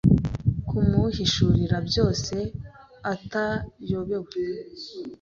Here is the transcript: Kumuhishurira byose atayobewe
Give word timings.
Kumuhishurira 0.67 1.75
byose 1.87 2.35
atayobewe 3.13 4.35